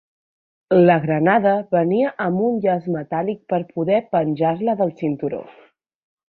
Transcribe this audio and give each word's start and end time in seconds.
La 0.85 0.93
granada 1.01 1.51
venia 1.75 2.13
amb 2.25 2.41
un 2.47 2.57
llaç 2.63 2.87
metàl·lic 2.97 3.43
per 3.53 3.61
poder 3.75 4.01
penjar-la 4.17 4.77
del 4.81 4.95
cinturó. 5.05 5.45